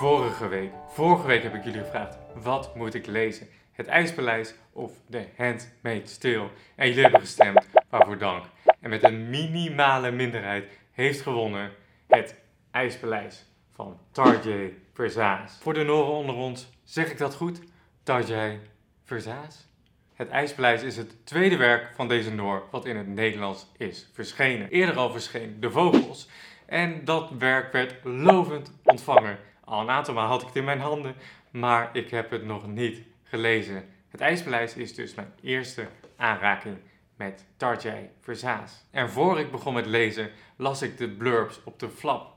Vorige 0.00 0.48
week, 0.48 0.70
vorige 0.88 1.26
week 1.26 1.42
heb 1.42 1.54
ik 1.54 1.64
jullie 1.64 1.80
gevraagd, 1.80 2.18
wat 2.42 2.74
moet 2.74 2.94
ik 2.94 3.06
lezen? 3.06 3.48
Het 3.72 3.86
IJspaleis 3.86 4.54
of 4.72 4.92
The 5.10 5.26
Handmaid's 5.36 6.12
Stil? 6.12 6.50
En 6.74 6.86
jullie 6.88 7.02
hebben 7.02 7.20
gestemd, 7.20 7.66
waarvoor 7.90 8.18
dank. 8.18 8.44
En 8.80 8.90
met 8.90 9.02
een 9.02 9.30
minimale 9.30 10.10
minderheid 10.10 10.64
heeft 10.92 11.20
gewonnen 11.20 11.70
het 12.06 12.34
IJspaleis 12.70 13.46
van 13.74 13.98
Tarjei 14.12 14.82
Versaas. 14.94 15.58
Voor 15.60 15.74
de 15.74 15.84
Noren 15.84 16.12
onder 16.12 16.34
ons, 16.34 16.70
zeg 16.84 17.10
ik 17.10 17.18
dat 17.18 17.34
goed? 17.34 17.60
Tarjei 18.02 18.60
Versaas? 19.04 19.68
Het 20.14 20.28
IJspaleis 20.28 20.82
is 20.82 20.96
het 20.96 21.26
tweede 21.26 21.56
werk 21.56 21.94
van 21.94 22.08
deze 22.08 22.34
Noor 22.34 22.62
wat 22.70 22.84
in 22.84 22.96
het 22.96 23.08
Nederlands 23.08 23.66
is 23.76 24.10
verschenen. 24.12 24.68
Eerder 24.68 24.96
al 24.96 25.10
verscheen 25.10 25.56
De 25.60 25.70
Vogels. 25.70 26.28
En 26.66 27.04
dat 27.04 27.30
werk 27.30 27.72
werd 27.72 27.94
lovend 28.04 28.72
ontvangen. 28.84 29.38
Al 29.70 29.80
een 29.80 29.90
aantal 29.90 30.14
maal 30.14 30.26
had 30.26 30.40
ik 30.40 30.46
het 30.46 30.56
in 30.56 30.64
mijn 30.64 30.80
handen, 30.80 31.14
maar 31.50 31.90
ik 31.92 32.10
heb 32.10 32.30
het 32.30 32.44
nog 32.44 32.66
niet 32.66 33.02
gelezen. 33.22 33.84
Het 34.08 34.20
IJspaleis 34.20 34.74
is 34.74 34.94
dus 34.94 35.14
mijn 35.14 35.32
eerste 35.42 35.88
aanraking 36.16 36.76
met 37.16 37.44
Tarjei 37.56 38.10
Versaas. 38.20 38.84
En 38.90 39.10
voor 39.10 39.38
ik 39.38 39.50
begon 39.50 39.74
met 39.74 39.86
lezen, 39.86 40.30
las 40.56 40.82
ik 40.82 40.98
de 40.98 41.08
blurbs 41.08 41.60
op 41.64 41.78
de 41.78 41.88
flap. 41.88 42.34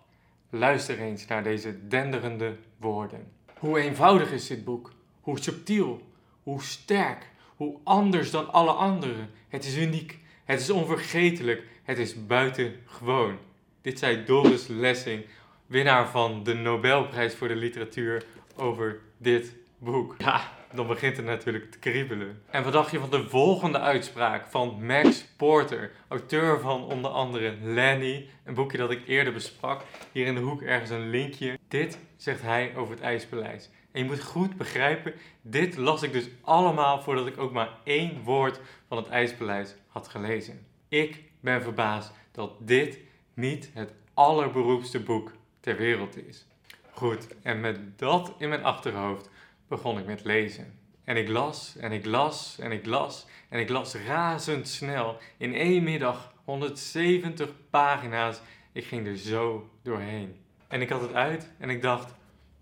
Luister 0.50 1.00
eens 1.00 1.28
naar 1.28 1.44
deze 1.44 1.88
denderende 1.88 2.56
woorden. 2.78 3.32
Hoe 3.58 3.80
eenvoudig 3.80 4.32
is 4.32 4.48
dit 4.48 4.64
boek? 4.64 4.92
Hoe 5.22 5.40
subtiel? 5.40 6.02
Hoe 6.44 6.62
sterk? 6.62 7.30
Hoe 7.56 7.80
anders 7.84 8.32
dan 8.32 8.52
alle 8.52 8.72
anderen? 8.72 9.30
Het 9.48 9.66
is 9.66 9.78
uniek. 9.78 10.20
Het 10.44 10.60
is 10.60 10.70
onvergetelijk. 10.70 11.64
Het 11.84 11.98
is 11.98 12.26
buitengewoon. 12.26 13.38
Dit 13.82 14.00
zei 14.00 14.24
Doris 14.26 14.68
Lessing, 14.68 15.26
winnaar 15.66 16.08
van 16.08 16.44
de 16.44 16.54
Nobelprijs 16.54 17.36
voor 17.36 17.48
de 17.48 17.56
literatuur, 17.56 18.24
over 18.56 19.00
dit 19.18 19.56
boek. 19.78 20.16
Ja, 20.18 20.52
dan 20.74 20.88
begint 20.88 21.18
het 21.18 21.26
natuurlijk 21.26 21.72
te 21.72 21.80
kriebelen. 21.80 22.42
En 22.50 22.64
wat 22.64 22.74
dacht 22.74 22.92
je 22.92 23.00
van 23.00 23.10
de 23.10 23.30
volgende 23.30 23.80
uitspraak 23.80 24.48
van 24.50 24.86
Max 24.86 25.26
Porter, 25.38 25.92
auteur 26.08 26.60
van 26.60 26.84
onder 26.84 27.12
andere 27.12 27.56
Lenny, 27.62 28.30
een 28.44 28.54
boekje 28.54 28.78
dat 28.78 28.92
ik 28.92 29.08
eerder 29.08 29.34
besprak. 29.34 29.82
Hier 30.12 30.26
in 30.26 30.36
de 30.36 30.42
hoek 30.42 30.62
ergens 30.62 30.90
een 30.90 31.10
linkje. 31.10 31.60
Dit 31.68 31.98
zegt 32.18 32.42
hij 32.42 32.76
over 32.76 32.94
het 32.94 33.04
IJspaleis. 33.04 33.70
En 33.92 34.00
je 34.00 34.06
moet 34.06 34.24
goed 34.24 34.58
begrijpen, 34.58 35.14
dit 35.42 35.78
las 35.78 36.04
ik 36.04 36.12
dus 36.12 36.30
allemaal 36.42 37.02
voordat 37.02 37.28
ik 37.28 37.38
ook 37.38 37.52
maar 37.52 37.70
één 37.84 38.24
woord 38.24 38.60
van 38.88 38.98
het 38.98 39.08
IJspaleis 39.08 39.76
had 39.88 40.08
gelezen. 40.08 40.66
Ik 40.88 41.24
ben 41.40 41.62
verbaasd 41.62 42.12
dat 42.32 42.52
dit 42.60 43.00
niet 43.34 43.70
het 43.74 43.94
allerberoemdste 44.14 45.00
boek 45.00 45.32
ter 45.64 45.78
wereld 45.78 46.28
is. 46.28 46.46
Goed, 46.92 47.28
en 47.42 47.60
met 47.60 48.00
dat 48.00 48.34
in 48.38 48.50
mijn 48.50 48.64
achterhoofd 48.64 49.30
begon 49.68 49.98
ik 49.98 50.06
met 50.06 50.24
lezen. 50.24 50.80
En 51.04 51.18
ik 51.18 51.28
las 51.28 51.76
en 51.78 51.92
ik 51.92 52.06
las 52.06 52.60
en 52.60 52.72
ik 52.72 52.86
las 52.86 53.28
en 53.50 53.60
ik 53.60 53.70
las 53.70 53.96
razendsnel. 53.96 55.18
In 55.38 55.56
één 55.56 55.84
middag 55.84 56.34
170 56.44 57.50
pagina's. 57.70 58.42
Ik 58.72 58.86
ging 58.86 59.08
er 59.08 59.18
zo 59.18 59.70
doorheen. 59.82 60.36
En 60.68 60.82
ik 60.82 60.90
had 60.90 61.02
het 61.02 61.14
uit 61.14 61.52
en 61.58 61.70
ik 61.70 61.82
dacht, 61.82 62.14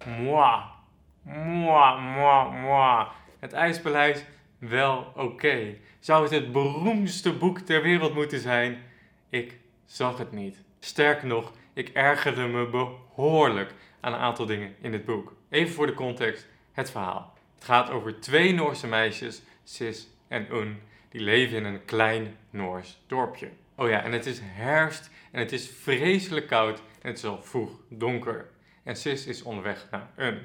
moi, 0.05 0.61
moi, 1.23 2.01
moi, 2.01 2.59
moi. 2.61 3.07
Het 3.39 3.53
IJspaleis, 3.53 4.23
wel 4.57 5.11
oké. 5.15 5.75
Zou 5.99 6.23
het 6.23 6.31
het 6.31 6.51
beroemdste 6.51 7.33
boek 7.33 7.59
ter 7.59 7.81
wereld 7.81 8.13
moeten 8.13 8.39
zijn? 8.39 8.83
Ik 9.29 9.57
zag 9.85 10.17
het 10.17 10.31
niet. 10.31 10.61
Sterker 10.79 11.27
nog, 11.27 11.51
ik 11.73 11.89
ergerde 11.89 12.47
me 12.47 12.69
behoorlijk 12.69 13.73
aan 13.99 14.13
een 14.13 14.19
aantal 14.19 14.45
dingen 14.45 14.75
in 14.81 14.93
het 14.93 15.05
boek. 15.05 15.33
Even 15.49 15.73
voor 15.73 15.87
de 15.87 15.93
context, 15.93 16.47
het 16.71 16.91
verhaal. 16.91 17.33
Het 17.55 17.63
gaat 17.63 17.89
over 17.89 18.19
twee 18.19 18.53
Noorse 18.53 18.87
meisjes, 18.87 19.41
Sis 19.63 20.07
en 20.27 20.47
Un, 20.55 20.81
die 21.09 21.21
leven 21.21 21.57
in 21.57 21.65
een 21.65 21.85
klein 21.85 22.37
Noors 22.49 23.01
dorpje. 23.07 23.49
Oh 23.75 23.89
ja, 23.89 24.03
en 24.03 24.11
het 24.11 24.25
is 24.25 24.39
herfst 24.43 25.09
en 25.31 25.39
het 25.39 25.51
is 25.51 25.69
vreselijk 25.81 26.47
koud 26.47 26.77
en 26.77 27.09
het 27.09 27.17
is 27.17 27.25
al 27.25 27.41
vroeg 27.41 27.71
donker. 27.89 28.49
En 28.83 28.95
Sis 28.95 29.25
is 29.25 29.41
onderweg 29.41 29.87
naar 29.91 30.09
Un. 30.17 30.39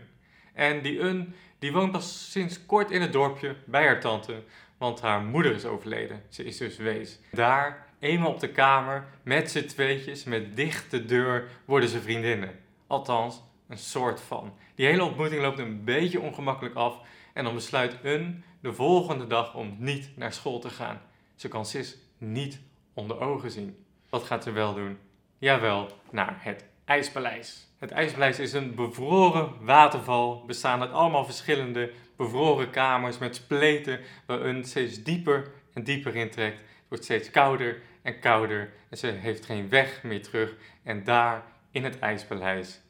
En 0.55 0.83
die 0.83 0.99
Un, 0.99 1.35
die 1.59 1.73
woont 1.73 1.93
pas 1.93 2.31
sinds 2.31 2.67
kort 2.67 2.91
in 2.91 3.01
het 3.01 3.13
dorpje 3.13 3.57
bij 3.65 3.85
haar 3.85 4.01
tante, 4.01 4.43
want 4.79 5.01
haar 5.01 5.23
moeder 5.23 5.55
is 5.55 5.65
overleden. 5.65 6.23
Ze 6.29 6.45
is 6.45 6.57
dus 6.57 6.77
wees. 6.77 7.19
Daar, 7.31 7.86
eenmaal 7.99 8.31
op 8.31 8.41
de 8.41 8.51
kamer, 8.51 9.09
met 9.23 9.51
z'n 9.51 9.67
tweetjes, 9.67 10.25
met 10.25 10.57
dichte 10.57 11.05
deur, 11.05 11.49
worden 11.65 11.89
ze 11.89 12.01
vriendinnen. 12.01 12.59
Althans, 12.87 13.43
een 13.69 13.79
soort 13.79 14.21
van. 14.21 14.55
Die 14.75 14.87
hele 14.87 15.05
ontmoeting 15.05 15.43
loopt 15.43 15.59
een 15.59 15.85
beetje 15.85 16.21
ongemakkelijk 16.21 16.75
af 16.75 16.99
en 17.33 17.45
dan 17.45 17.55
besluit 17.55 17.97
Un 18.03 18.45
de 18.61 18.73
volgende 18.73 19.27
dag 19.27 19.55
om 19.55 19.77
niet 19.79 20.11
naar 20.17 20.33
school 20.33 20.59
te 20.59 20.71
gaan. 20.71 21.01
Ze 21.35 21.49
kan 21.49 21.67
Sis 21.67 21.97
niet 22.19 22.61
onder 22.95 23.21
ogen 23.21 23.51
zien. 23.51 23.85
Wat 24.09 24.25
gaat 24.25 24.43
ze 24.43 24.51
wel 24.51 24.75
doen? 24.75 24.99
Jawel, 25.39 25.89
naar 26.11 26.37
het 26.41 26.65
IJspaleis. 26.85 27.67
Het 27.79 27.91
IJspaleis 27.91 28.39
is 28.39 28.53
een 28.53 28.75
bevroren 28.75 29.53
waterval, 29.61 30.45
bestaande 30.47 30.85
uit 30.85 30.95
allemaal 30.95 31.25
verschillende 31.25 31.93
bevroren 32.17 32.71
kamers 32.71 33.19
met 33.19 33.37
spleten 33.37 34.01
waar 34.27 34.47
Un 34.47 34.65
steeds 34.65 35.03
dieper 35.03 35.51
en 35.75 35.85
dieper 35.85 36.15
intrekt. 36.17 36.61
Wordt 36.97 37.05
steeds 37.05 37.31
kouder 37.31 37.83
en 38.03 38.19
kouder 38.19 38.73
en 38.89 38.97
ze 38.99 39.07
heeft 39.07 39.47
geen 39.47 39.69
weg 39.69 40.03
meer 40.03 40.23
terug. 40.23 40.55
En 40.83 41.05
daar 41.05 41.45
in 41.71 41.85
het 41.85 41.99
IJspaleis 41.99 42.81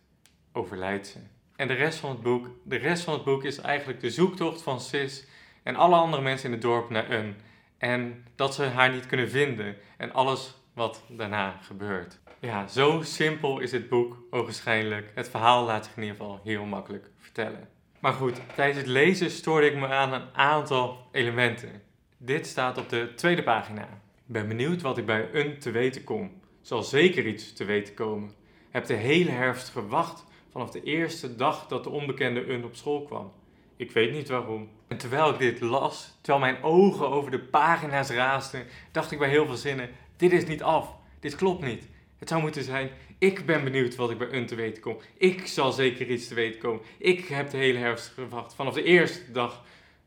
overlijdt 0.53 1.07
ze. 1.07 1.19
En 1.57 1.69
de 1.69 1.75
rest 1.75 1.99
van 1.99 2.11
het 2.11 2.21
boek, 2.21 2.51
de 2.63 2.77
rest 2.77 3.03
van 3.03 3.15
het 3.15 3.25
boek 3.25 3.45
is 3.45 3.59
eigenlijk 3.59 4.01
de 4.01 4.11
zoektocht 4.11 4.63
van 4.63 4.81
Sis 4.81 5.27
en 5.63 5.77
alle 5.77 5.97
andere 5.97 6.23
mensen 6.23 6.47
in 6.47 6.53
het 6.53 6.63
dorp 6.63 6.91
naar 6.91 7.11
Un. 7.11 7.37
En 7.79 8.25
dat 8.37 8.55
ze 8.55 8.63
haar 8.63 8.93
niet 8.93 9.07
kunnen 9.07 9.31
vinden 9.31 9.77
en 9.97 10.13
alles 10.13 10.55
wat 10.73 11.05
daarna 11.09 11.59
gebeurt. 11.63 12.19
Ja, 12.41 12.69
zo 12.69 13.03
simpel 13.03 13.59
is 13.59 13.73
het 13.73 13.89
boek 13.89 14.17
ogenschijnlijk. 14.31 15.13
Het 15.15 15.29
verhaal 15.29 15.65
laat 15.65 15.85
zich 15.85 15.97
in 15.97 16.03
ieder 16.03 16.17
geval 16.17 16.41
heel 16.45 16.65
makkelijk 16.65 17.11
vertellen. 17.19 17.69
Maar 18.01 18.13
goed, 18.13 18.41
tijdens 18.55 18.79
het 18.79 18.87
lezen 18.87 19.31
stoorde 19.31 19.67
ik 19.67 19.77
me 19.77 19.89
aan 19.89 20.13
een 20.13 20.35
aantal 20.35 21.09
elementen. 21.13 21.83
Dit 22.19 22.47
staat 22.47 22.79
op 22.79 22.89
de 22.89 23.13
tweede 23.15 23.43
pagina. 23.43 23.83
Ik 23.83 24.33
ben 24.33 24.49
benieuwd 24.49 24.83
wat 24.83 24.99
ik 24.99 25.07
bij 25.07 25.29
Un 25.33 25.59
te 25.59 25.71
weten 25.71 26.05
kom. 26.05 26.41
Zal 26.61 26.83
zeker 26.83 27.27
iets 27.27 27.53
te 27.53 27.65
weten 27.65 27.95
komen. 27.95 28.35
Heb 28.71 28.87
de 28.87 28.95
hele 28.95 29.31
herfst 29.31 29.69
gewacht 29.69 30.25
vanaf 30.51 30.71
de 30.71 30.83
eerste 30.83 31.37
dag 31.37 31.67
dat 31.67 31.85
de 31.85 31.91
onbekende 31.91 32.47
Un 32.47 32.65
op 32.65 32.77
school 32.77 33.03
kwam. 33.03 33.33
Ik 33.77 33.91
weet 33.91 34.13
niet 34.13 34.29
waarom. 34.29 34.69
En 34.89 34.97
terwijl 34.97 35.31
ik 35.31 35.39
dit 35.39 35.61
las, 35.61 36.19
terwijl 36.21 36.45
mijn 36.45 36.63
ogen 36.63 37.09
over 37.09 37.31
de 37.31 37.41
pagina's 37.41 38.11
raasden, 38.11 38.67
dacht 38.93 39.13
ik 39.13 39.19
bij 39.19 39.29
heel 39.29 39.47
veel 39.47 39.57
zinnen: 39.57 39.91
dit 40.17 40.33
is 40.33 40.47
niet 40.47 40.63
af. 40.63 40.97
Dit 41.21 41.35
klopt 41.35 41.65
niet. 41.65 41.89
Het 42.19 42.29
zou 42.29 42.41
moeten 42.41 42.65
zijn: 42.65 42.91
ik 43.19 43.47
ben 43.47 43.65
benieuwd 43.65 43.95
wat 43.95 44.11
ik 44.11 44.19
bij 44.19 44.33
Un 44.33 44.47
te 44.47 44.55
weten 44.55 44.83
kom. 44.83 44.97
Ik 45.17 45.47
zal 45.47 45.73
zeker 45.73 46.11
iets 46.11 46.29
te 46.29 46.35
weten 46.35 46.61
komen. 46.61 46.83
Ik 46.99 47.25
heb 47.27 47.51
de 47.51 47.57
hele 47.57 47.79
herfst 47.79 48.07
gewacht 48.07 48.55
vanaf 48.55 48.75
de 48.75 48.83
eerste 48.83 49.33
dag, 49.33 49.65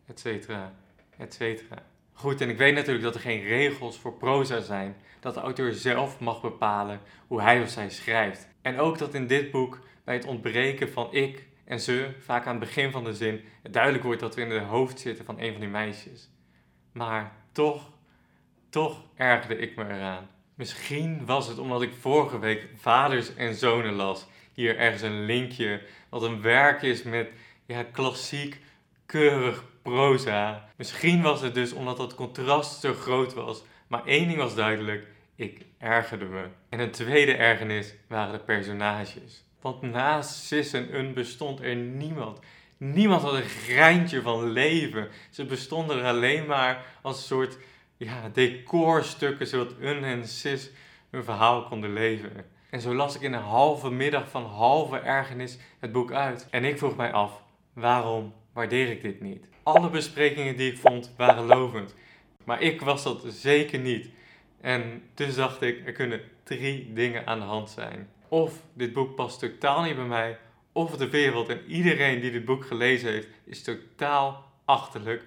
et 0.07 0.19
cetera, 0.19 0.73
et 1.17 1.33
cetera. 1.33 1.83
Goed, 2.19 2.41
en 2.41 2.49
ik 2.49 2.57
weet 2.57 2.73
natuurlijk 2.73 3.03
dat 3.03 3.15
er 3.15 3.21
geen 3.21 3.43
regels 3.43 3.97
voor 3.97 4.13
proza 4.13 4.61
zijn. 4.61 4.95
Dat 5.19 5.33
de 5.33 5.39
auteur 5.39 5.73
zelf 5.73 6.19
mag 6.19 6.41
bepalen 6.41 6.99
hoe 7.27 7.41
hij 7.41 7.61
of 7.61 7.69
zij 7.69 7.89
schrijft. 7.89 8.47
En 8.61 8.79
ook 8.79 8.97
dat 8.97 9.13
in 9.13 9.27
dit 9.27 9.51
boek 9.51 9.79
bij 10.03 10.15
het 10.15 10.25
ontbreken 10.25 10.89
van 10.89 11.13
ik 11.13 11.47
en 11.65 11.79
ze, 11.79 12.09
vaak 12.19 12.45
aan 12.45 12.55
het 12.55 12.59
begin 12.59 12.91
van 12.91 13.03
de 13.03 13.13
zin, 13.13 13.41
het 13.61 13.73
duidelijk 13.73 14.03
wordt 14.03 14.19
dat 14.19 14.35
we 14.35 14.41
in 14.41 14.51
het 14.51 14.63
hoofd 14.63 14.99
zitten 14.99 15.25
van 15.25 15.39
een 15.39 15.51
van 15.51 15.59
die 15.59 15.69
meisjes. 15.69 16.29
Maar 16.91 17.31
toch, 17.51 17.89
toch 18.69 19.03
ergerde 19.15 19.57
ik 19.57 19.75
me 19.75 19.83
eraan. 19.83 20.29
Misschien 20.55 21.25
was 21.25 21.47
het 21.47 21.59
omdat 21.59 21.81
ik 21.81 21.93
vorige 21.99 22.39
week 22.39 22.67
Vaders 22.75 23.35
en 23.35 23.55
Zonen 23.55 23.93
las. 23.93 24.27
Hier 24.53 24.77
ergens 24.77 25.01
een 25.01 25.25
linkje, 25.25 25.81
wat 26.09 26.23
een 26.23 26.41
werk 26.41 26.81
is 26.81 27.03
met 27.03 27.29
ja, 27.65 27.83
klassiek, 27.83 28.59
keurig 29.09 29.63
proza. 29.81 30.69
Misschien 30.75 31.21
was 31.21 31.41
het 31.41 31.53
dus 31.53 31.73
omdat 31.73 31.97
het 31.97 32.15
contrast 32.15 32.79
zo 32.79 32.93
groot 32.93 33.33
was. 33.33 33.63
Maar 33.87 34.05
één 34.05 34.27
ding 34.27 34.39
was 34.39 34.55
duidelijk, 34.55 35.07
ik 35.35 35.65
ergerde 35.77 36.25
me. 36.25 36.45
En 36.69 36.79
een 36.79 36.91
tweede 36.91 37.33
ergernis 37.33 37.93
waren 38.07 38.33
de 38.33 38.39
personages. 38.39 39.43
Want 39.61 39.81
naast 39.81 40.29
Sis 40.29 40.73
en 40.73 40.95
Un 40.95 41.13
bestond 41.13 41.61
er 41.61 41.75
niemand. 41.75 42.39
Niemand 42.77 43.21
had 43.21 43.33
een 43.33 43.49
greintje 43.49 44.21
van 44.21 44.49
leven. 44.49 45.07
Ze 45.29 45.45
bestonden 45.45 45.97
er 45.97 46.05
alleen 46.05 46.45
maar 46.45 46.85
als 47.01 47.27
soort 47.27 47.57
ja, 47.97 48.29
decorstukken, 48.33 49.47
zodat 49.47 49.75
Un 49.79 50.03
en 50.03 50.27
Sis 50.27 50.71
hun 51.09 51.23
verhaal 51.23 51.63
konden 51.63 51.93
leven. 51.93 52.45
En 52.69 52.81
zo 52.81 52.95
las 52.95 53.15
ik 53.15 53.21
in 53.21 53.33
een 53.33 53.41
halve 53.41 53.91
middag 53.91 54.29
van 54.29 54.45
halve 54.45 54.97
ergernis 54.97 55.57
het 55.79 55.91
boek 55.91 56.11
uit. 56.11 56.47
En 56.49 56.65
ik 56.65 56.77
vroeg 56.77 56.95
mij 56.95 57.11
af, 57.11 57.43
waarom 57.73 58.33
waardeer 58.53 58.89
ik 58.89 59.01
dit 59.01 59.21
niet? 59.21 59.49
Alle 59.63 59.89
besprekingen 59.89 60.57
die 60.57 60.71
ik 60.71 60.77
vond 60.77 61.13
waren 61.17 61.45
lovend. 61.45 61.95
Maar 62.43 62.61
ik 62.61 62.81
was 62.81 63.03
dat 63.03 63.25
zeker 63.27 63.79
niet. 63.79 64.09
En 64.61 65.03
dus 65.13 65.35
dacht 65.35 65.61
ik, 65.61 65.85
er 65.85 65.93
kunnen 65.93 66.21
drie 66.43 66.93
dingen 66.93 67.27
aan 67.27 67.39
de 67.39 67.45
hand 67.45 67.69
zijn. 67.69 68.09
Of 68.27 68.63
dit 68.73 68.93
boek 68.93 69.15
past 69.15 69.39
totaal 69.39 69.83
niet 69.83 69.95
bij 69.95 70.05
mij, 70.05 70.37
of 70.71 70.97
de 70.97 71.09
wereld 71.09 71.49
en 71.49 71.65
iedereen 71.67 72.19
die 72.19 72.31
dit 72.31 72.45
boek 72.45 72.65
gelezen 72.65 73.11
heeft 73.11 73.27
is 73.43 73.63
totaal 73.63 74.51
achterlijk 74.65 75.23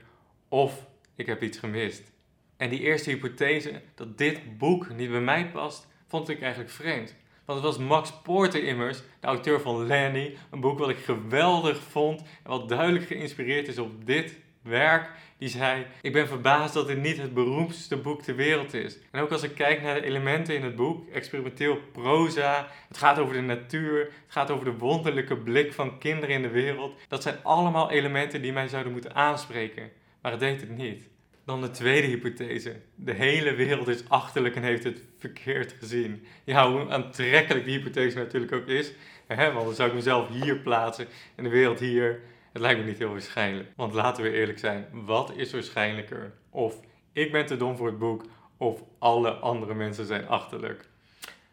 of 0.48 0.86
ik 1.14 1.26
heb 1.26 1.42
iets 1.42 1.58
gemist. 1.58 2.12
En 2.56 2.70
die 2.70 2.80
eerste 2.80 3.10
hypothese 3.10 3.82
dat 3.94 4.18
dit 4.18 4.58
boek 4.58 4.94
niet 4.94 5.10
bij 5.10 5.20
mij 5.20 5.50
past, 5.50 5.88
vond 6.06 6.28
ik 6.28 6.40
eigenlijk 6.40 6.72
vreemd. 6.72 7.16
Want 7.44 7.62
het 7.62 7.76
was 7.76 7.86
Max 7.86 8.12
Porter 8.22 8.64
immers, 8.64 8.98
de 9.20 9.26
auteur 9.26 9.60
van 9.60 9.86
Lenny, 9.86 10.36
een 10.50 10.60
boek 10.60 10.78
wat 10.78 10.88
ik 10.88 10.98
geweldig 10.98 11.78
vond 11.78 12.20
en 12.20 12.50
wat 12.50 12.68
duidelijk 12.68 13.06
geïnspireerd 13.06 13.68
is 13.68 13.78
op 13.78 14.06
dit 14.06 14.40
werk. 14.62 15.10
Die 15.38 15.48
zei: 15.48 15.86
Ik 16.02 16.12
ben 16.12 16.28
verbaasd 16.28 16.74
dat 16.74 16.86
dit 16.86 16.98
niet 16.98 17.16
het 17.16 17.34
beroemdste 17.34 17.96
boek 17.96 18.22
ter 18.22 18.36
wereld 18.36 18.74
is. 18.74 18.98
En 19.10 19.22
ook 19.22 19.30
als 19.30 19.42
ik 19.42 19.54
kijk 19.54 19.82
naar 19.82 19.94
de 19.94 20.06
elementen 20.06 20.54
in 20.54 20.64
het 20.64 20.76
boek, 20.76 21.08
experimenteel 21.08 21.78
proza, 21.92 22.68
het 22.88 22.98
gaat 22.98 23.18
over 23.18 23.34
de 23.34 23.40
natuur, 23.40 24.00
het 24.00 24.12
gaat 24.28 24.50
over 24.50 24.64
de 24.64 24.76
wonderlijke 24.76 25.36
blik 25.36 25.72
van 25.72 25.98
kinderen 25.98 26.34
in 26.34 26.42
de 26.42 26.50
wereld. 26.50 27.00
Dat 27.08 27.22
zijn 27.22 27.36
allemaal 27.42 27.90
elementen 27.90 28.42
die 28.42 28.52
mij 28.52 28.68
zouden 28.68 28.92
moeten 28.92 29.14
aanspreken. 29.14 29.90
Maar 30.20 30.32
het 30.32 30.40
deed 30.40 30.60
het 30.60 30.76
niet. 30.76 31.11
Dan 31.44 31.60
de 31.60 31.70
tweede 31.70 32.06
hypothese. 32.06 32.76
De 32.94 33.12
hele 33.12 33.54
wereld 33.54 33.88
is 33.88 34.08
achterlijk 34.08 34.56
en 34.56 34.62
heeft 34.62 34.84
het 34.84 35.02
verkeerd 35.18 35.72
gezien. 35.72 36.26
Ja, 36.44 36.70
hoe 36.70 36.90
aantrekkelijk 36.90 37.64
die 37.64 37.78
hypothese 37.78 38.16
natuurlijk 38.16 38.52
ook 38.52 38.66
is. 38.66 38.92
Hè, 39.26 39.52
want 39.52 39.66
dan 39.66 39.74
zou 39.74 39.88
ik 39.88 39.94
mezelf 39.94 40.28
hier 40.28 40.56
plaatsen 40.58 41.06
en 41.34 41.44
de 41.44 41.50
wereld 41.50 41.78
hier. 41.78 42.20
Het 42.52 42.62
lijkt 42.62 42.80
me 42.80 42.86
niet 42.86 42.98
heel 42.98 43.10
waarschijnlijk. 43.10 43.68
Want 43.76 43.92
laten 43.92 44.22
we 44.22 44.32
eerlijk 44.32 44.58
zijn, 44.58 44.86
wat 44.92 45.32
is 45.36 45.52
waarschijnlijker? 45.52 46.32
Of 46.50 46.80
ik 47.12 47.32
ben 47.32 47.46
te 47.46 47.56
dom 47.56 47.76
voor 47.76 47.86
het 47.86 47.98
boek, 47.98 48.24
of 48.56 48.82
alle 48.98 49.30
andere 49.30 49.74
mensen 49.74 50.06
zijn 50.06 50.28
achterlijk. 50.28 50.88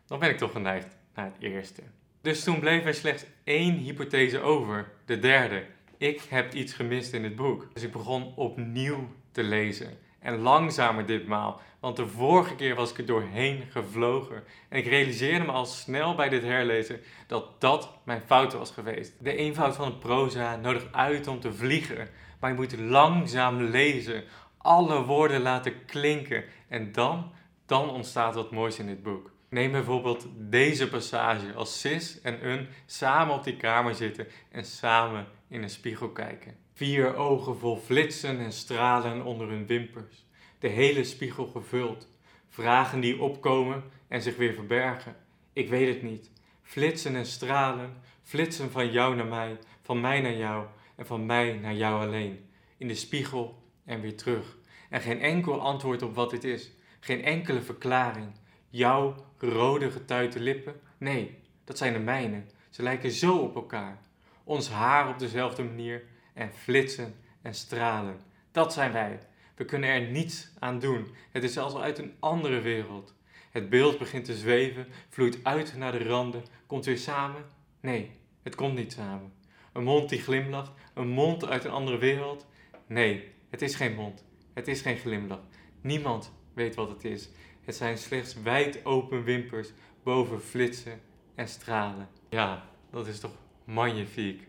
Dan 0.08 0.20
ben 0.20 0.30
ik 0.30 0.38
toch 0.38 0.52
geneigd 0.52 0.88
naar 1.16 1.26
het 1.26 1.36
eerste. 1.40 1.82
Dus 2.22 2.44
toen 2.44 2.60
bleef 2.60 2.86
er 2.86 2.94
slechts 2.94 3.26
één 3.44 3.76
hypothese 3.76 4.40
over, 4.40 4.92
de 5.06 5.20
derde. 5.20 5.64
Ik 5.98 6.22
heb 6.30 6.54
iets 6.54 6.74
gemist 6.74 7.14
in 7.14 7.24
het 7.24 7.36
boek. 7.36 7.68
Dus 7.74 7.84
ik 7.84 7.92
begon 7.92 8.36
opnieuw 8.36 9.10
te 9.32 9.44
lezen. 9.44 9.98
En 10.20 10.38
langzamer 10.38 11.06
ditmaal, 11.06 11.62
want 11.80 11.96
de 11.96 12.08
vorige 12.08 12.56
keer 12.56 12.76
was 12.76 12.92
ik 12.92 12.98
er 12.98 13.06
doorheen 13.06 13.64
gevlogen. 13.70 14.44
En 14.70 14.78
ik 14.78 14.86
realiseerde 14.86 15.46
me 15.46 15.52
al 15.52 15.66
snel 15.66 16.16
bij 16.16 16.30
dit 16.30 16.44
herlezen 16.44 17.00
dat 17.28 17.62
dat 17.62 17.92
mijn 18.04 18.22
fout 18.22 18.54
was 18.54 18.72
geweest. 18.72 19.14
De 19.20 19.36
eenvoud 19.36 19.76
van 19.76 19.86
het 19.86 20.00
proza 20.00 20.56
nodigt 20.56 20.94
uit 20.94 21.28
om 21.28 21.40
te 21.40 21.54
vliegen, 21.54 22.10
maar 22.40 22.50
je 22.50 22.56
moet 22.56 22.80
langzaam 22.80 23.62
lezen, 23.62 24.24
alle 24.58 25.04
woorden 25.04 25.42
laten 25.42 25.86
klinken 25.86 26.44
en 26.68 26.92
dan, 26.92 27.32
dan 27.66 27.90
ontstaat 27.90 28.36
wat 28.36 28.52
moois 28.52 28.80
in 28.80 28.88
dit 28.88 29.04
boek. 29.04 29.32
Neem 29.50 29.72
bijvoorbeeld 29.72 30.28
deze 30.36 30.90
passage 30.90 31.54
als 31.54 31.80
Sis 31.80 32.22
en 32.22 32.48
Un 32.48 32.68
samen 32.86 33.36
op 33.36 33.44
die 33.44 33.58
kamer 33.58 33.96
zitten 33.96 34.28
en 34.52 34.66
samen 34.66 35.28
in 35.48 35.64
een 35.64 35.70
spiegel 35.70 36.10
kijken. 36.10 36.56
Vier 36.80 37.16
ogen 37.16 37.58
vol 37.58 37.78
flitsen 37.78 38.40
en 38.40 38.52
stralen 38.52 39.26
onder 39.26 39.50
hun 39.50 39.66
wimpers. 39.66 40.26
De 40.60 40.68
hele 40.68 41.04
spiegel 41.04 41.48
gevuld. 41.48 42.08
Vragen 42.48 43.00
die 43.00 43.22
opkomen 43.22 43.84
en 44.08 44.22
zich 44.22 44.36
weer 44.36 44.54
verbergen. 44.54 45.16
Ik 45.54 45.70
weet 45.70 45.94
het 45.94 46.04
niet. 46.04 46.32
Flitsen 46.62 47.16
en 47.16 47.26
stralen, 47.26 47.94
flitsen 48.24 48.72
van 48.72 48.92
jou 48.92 49.16
naar 49.16 49.26
mij, 49.26 49.58
van 49.82 50.02
mij 50.02 50.22
naar 50.22 50.36
jou 50.36 50.66
en 50.96 51.06
van 51.06 51.26
mij 51.26 51.54
naar 51.54 51.74
jou 51.74 52.06
alleen. 52.06 52.50
In 52.78 52.88
de 52.88 52.96
spiegel 52.96 53.64
en 53.86 54.02
weer 54.02 54.18
terug. 54.18 54.58
En 54.90 55.02
geen 55.02 55.22
enkel 55.22 55.62
antwoord 55.62 56.02
op 56.02 56.16
wat 56.16 56.30
dit 56.30 56.44
is. 56.44 56.72
Geen 57.00 57.24
enkele 57.24 57.62
verklaring. 57.62 58.32
Jouw 58.70 59.16
rode 59.38 59.92
getuite 59.92 60.40
lippen? 60.40 60.80
Nee, 60.98 61.40
dat 61.64 61.78
zijn 61.78 61.94
de 61.94 62.00
mijne. 62.00 62.44
Ze 62.70 62.84
lijken 62.84 63.12
zo 63.12 63.38
op 63.38 63.56
elkaar. 63.56 64.02
Ons 64.44 64.70
haar 64.70 65.10
op 65.10 65.20
dezelfde 65.20 65.64
manier 65.64 66.04
en 66.40 66.52
flitsen 66.54 67.16
en 67.42 67.54
stralen. 67.54 68.20
Dat 68.52 68.74
zijn 68.74 68.92
wij. 68.92 69.20
We 69.56 69.66
kunnen 69.66 69.90
er 69.90 70.02
niets 70.02 70.50
aan 70.60 70.80
doen. 70.80 71.08
Het 71.32 71.44
is 71.44 71.54
zelfs 71.54 71.76
uit 71.76 71.98
een 71.98 72.14
andere 72.20 72.62
wereld. 72.62 73.14
Het 73.52 73.70
beeld 73.70 73.98
begint 73.98 74.26
te 74.26 74.38
zweven, 74.38 74.88
vloeit 75.10 75.40
uit 75.44 75.78
naar 75.78 75.92
de 75.92 76.04
randen, 76.04 76.44
komt 76.68 76.86
weer 76.86 76.98
samen. 76.98 77.46
Nee, 77.80 78.12
het 78.44 78.56
komt 78.56 78.76
niet 78.76 78.94
samen. 78.94 79.34
Een 79.74 79.84
mond 79.84 80.10
die 80.10 80.22
glimlacht, 80.22 80.72
een 80.94 81.08
mond 81.08 81.46
uit 81.46 81.64
een 81.64 81.72
andere 81.72 81.98
wereld. 81.98 82.46
Nee, 82.88 83.32
het 83.50 83.62
is 83.62 83.76
geen 83.76 83.96
mond. 83.96 84.26
Het 84.54 84.68
is 84.68 84.82
geen 84.82 84.98
glimlach. 84.98 85.42
Niemand 85.82 86.32
weet 86.54 86.76
wat 86.76 86.90
het 86.90 87.04
is. 87.04 87.30
Het 87.62 87.76
zijn 87.76 87.98
slechts 87.98 88.42
wijd 88.42 88.86
open 88.86 89.24
wimpers 89.24 89.72
boven 90.04 90.42
flitsen 90.42 91.02
en 91.36 91.48
stralen. 91.48 92.10
Ja, 92.30 92.70
dat 92.92 93.08
is 93.08 93.20
toch 93.20 93.36
magnifiek. 93.64 94.48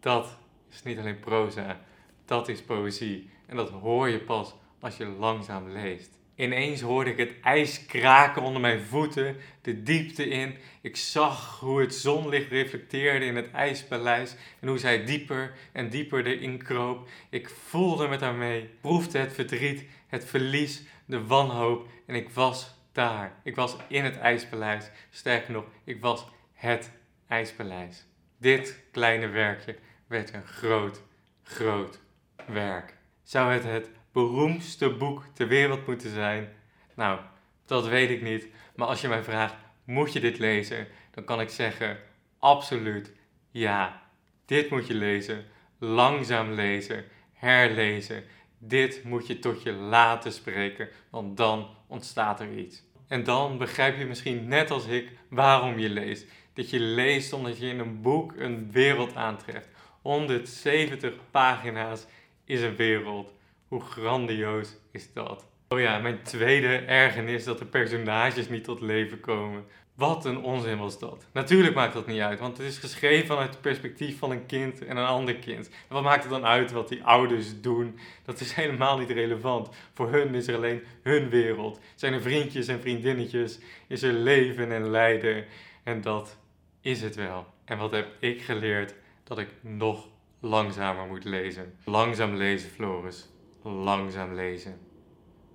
Dat 0.00 0.38
is 0.72 0.82
niet 0.82 0.98
alleen 0.98 1.20
proza, 1.20 1.80
dat 2.24 2.48
is 2.48 2.62
poëzie. 2.62 3.30
En 3.46 3.56
dat 3.56 3.70
hoor 3.70 4.08
je 4.08 4.20
pas 4.20 4.54
als 4.80 4.96
je 4.96 5.06
langzaam 5.06 5.68
leest. 5.68 6.18
Ineens 6.34 6.80
hoorde 6.80 7.10
ik 7.10 7.16
het 7.16 7.34
ijs 7.42 7.86
kraken 7.86 8.42
onder 8.42 8.60
mijn 8.60 8.80
voeten, 8.80 9.36
de 9.62 9.82
diepte 9.82 10.28
in. 10.28 10.54
Ik 10.80 10.96
zag 10.96 11.58
hoe 11.60 11.80
het 11.80 11.94
zonlicht 11.94 12.50
reflecteerde 12.50 13.24
in 13.24 13.36
het 13.36 13.50
ijspaleis 13.50 14.36
en 14.60 14.68
hoe 14.68 14.78
zij 14.78 15.04
dieper 15.04 15.52
en 15.72 15.88
dieper 15.88 16.26
erin 16.26 16.62
kroop. 16.62 17.08
Ik 17.30 17.48
voelde 17.48 18.08
met 18.08 18.20
haar 18.20 18.34
mee, 18.34 18.70
proefde 18.80 19.18
het 19.18 19.32
verdriet, 19.32 19.84
het 20.06 20.24
verlies, 20.24 20.82
de 21.04 21.26
wanhoop 21.26 21.88
en 22.06 22.14
ik 22.14 22.30
was 22.30 22.74
daar. 22.92 23.40
Ik 23.42 23.54
was 23.54 23.76
in 23.88 24.04
het 24.04 24.18
ijspaleis. 24.18 24.90
Sterker 25.10 25.52
nog, 25.52 25.64
ik 25.84 26.00
was 26.00 26.26
het 26.52 26.90
ijspaleis. 27.28 28.06
Dit 28.38 28.82
kleine 28.90 29.28
werkje 29.28 29.76
werd 30.10 30.34
een 30.34 30.46
groot, 30.46 31.02
groot 31.42 32.00
werk. 32.46 32.94
Zou 33.22 33.52
het 33.52 33.64
het 33.64 33.90
beroemdste 34.12 34.90
boek 34.90 35.24
ter 35.32 35.48
wereld 35.48 35.86
moeten 35.86 36.10
zijn? 36.10 36.48
Nou, 36.94 37.20
dat 37.66 37.88
weet 37.88 38.10
ik 38.10 38.22
niet. 38.22 38.48
Maar 38.74 38.86
als 38.86 39.00
je 39.00 39.08
mij 39.08 39.22
vraagt, 39.22 39.54
moet 39.84 40.12
je 40.12 40.20
dit 40.20 40.38
lezen? 40.38 40.86
Dan 41.10 41.24
kan 41.24 41.40
ik 41.40 41.48
zeggen, 41.48 41.98
absoluut 42.38 43.12
ja. 43.50 44.02
Dit 44.46 44.70
moet 44.70 44.86
je 44.86 44.94
lezen, 44.94 45.44
langzaam 45.78 46.50
lezen, 46.50 47.04
herlezen. 47.32 48.24
Dit 48.58 49.04
moet 49.04 49.26
je 49.26 49.38
tot 49.38 49.62
je 49.62 49.72
laten 49.72 50.32
spreken, 50.32 50.88
want 51.10 51.36
dan 51.36 51.68
ontstaat 51.86 52.40
er 52.40 52.58
iets. 52.58 52.82
En 53.08 53.24
dan 53.24 53.58
begrijp 53.58 53.98
je 53.98 54.04
misschien 54.04 54.48
net 54.48 54.70
als 54.70 54.86
ik 54.86 55.10
waarom 55.28 55.78
je 55.78 55.88
leest. 55.88 56.26
Dat 56.52 56.70
je 56.70 56.80
leest 56.80 57.32
omdat 57.32 57.58
je 57.58 57.66
in 57.66 57.78
een 57.78 58.00
boek 58.00 58.34
een 58.36 58.70
wereld 58.72 59.14
aantreft. 59.14 59.68
170 60.02 61.14
pagina's 61.30 62.06
is 62.44 62.62
een 62.62 62.76
wereld. 62.76 63.32
Hoe 63.68 63.80
grandioos 63.80 64.76
is 64.90 65.12
dat? 65.12 65.46
Oh 65.68 65.80
ja, 65.80 65.98
mijn 65.98 66.22
tweede 66.22 66.76
ergernis 66.76 67.44
dat 67.44 67.58
de 67.58 67.64
personages 67.64 68.48
niet 68.48 68.64
tot 68.64 68.80
leven 68.80 69.20
komen. 69.20 69.64
Wat 69.94 70.24
een 70.24 70.42
onzin 70.42 70.78
was 70.78 70.98
dat. 70.98 71.26
Natuurlijk 71.32 71.74
maakt 71.74 71.92
dat 71.92 72.06
niet 72.06 72.20
uit, 72.20 72.40
want 72.40 72.56
het 72.58 72.66
is 72.66 72.78
geschreven 72.78 73.26
vanuit 73.26 73.50
het 73.50 73.60
perspectief 73.60 74.18
van 74.18 74.30
een 74.30 74.46
kind 74.46 74.84
en 74.84 74.96
een 74.96 75.06
ander 75.06 75.34
kind. 75.34 75.68
En 75.68 75.94
wat 75.94 76.02
maakt 76.02 76.22
het 76.22 76.32
dan 76.32 76.46
uit 76.46 76.72
wat 76.72 76.88
die 76.88 77.04
ouders 77.04 77.60
doen? 77.60 77.98
Dat 78.24 78.40
is 78.40 78.54
helemaal 78.60 78.98
niet 78.98 79.10
relevant. 79.10 79.68
Voor 79.94 80.10
hun 80.10 80.34
is 80.34 80.46
er 80.46 80.54
alleen 80.54 80.82
hun 81.02 81.28
wereld. 81.28 81.80
Zijn 81.94 82.12
er 82.12 82.22
vriendjes 82.22 82.68
en 82.68 82.80
vriendinnetjes? 82.80 83.58
Is 83.88 84.02
er 84.02 84.12
leven 84.12 84.72
en 84.72 84.90
lijden? 84.90 85.44
En 85.82 86.00
dat 86.00 86.38
is 86.80 87.02
het 87.02 87.14
wel. 87.14 87.46
En 87.64 87.78
wat 87.78 87.90
heb 87.90 88.08
ik 88.18 88.42
geleerd? 88.42 88.94
Dat 89.30 89.38
ik 89.38 89.48
nog 89.60 90.08
langzamer 90.40 91.06
moet 91.06 91.24
lezen. 91.24 91.74
Langzaam 91.84 92.34
lezen, 92.34 92.70
Floris. 92.70 93.28
Langzaam 93.62 94.34
lezen. 94.34 94.80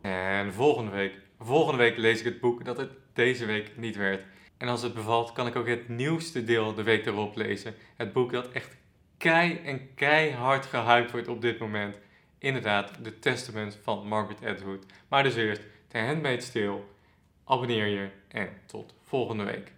En 0.01 0.53
volgende 0.53 0.91
week, 0.91 1.19
volgende 1.39 1.77
week 1.77 1.97
lees 1.97 2.19
ik 2.19 2.25
het 2.25 2.39
boek 2.39 2.65
dat 2.65 2.77
het 2.77 2.91
deze 3.13 3.45
week 3.45 3.77
niet 3.77 3.95
werd. 3.95 4.25
En 4.57 4.67
als 4.67 4.81
het 4.81 4.93
bevalt, 4.93 5.31
kan 5.31 5.47
ik 5.47 5.55
ook 5.55 5.67
het 5.67 5.89
nieuwste 5.89 6.43
deel 6.43 6.73
de 6.73 6.83
week 6.83 7.05
erop 7.05 7.35
lezen. 7.35 7.73
Het 7.95 8.13
boek 8.13 8.31
dat 8.31 8.51
echt 8.51 8.77
kei 9.17 9.57
en 9.57 9.93
keihard 9.93 10.65
gehyped 10.65 11.11
wordt 11.11 11.27
op 11.27 11.41
dit 11.41 11.59
moment. 11.59 11.99
Inderdaad, 12.37 13.03
The 13.03 13.19
Testament 13.19 13.79
van 13.83 14.07
Margaret 14.07 14.45
Atwood. 14.45 14.85
Maar 15.07 15.23
dus 15.23 15.35
eerst, 15.35 15.61
The 15.87 15.97
Handmaid's 15.97 16.51
Tale. 16.51 16.81
Abonneer 17.43 17.87
je 17.87 18.09
en 18.27 18.49
tot 18.65 18.93
volgende 19.03 19.43
week. 19.43 19.71